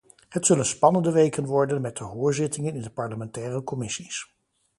Het 0.29 0.45
zullen 0.45 0.65
spannende 0.65 1.11
weken 1.11 1.45
worden 1.45 1.81
met 1.81 1.97
de 1.97 2.03
hoorzittingen 2.03 2.75
in 2.75 2.81
de 2.81 2.89
parlementaire 2.89 3.63
commissies. 3.63 4.35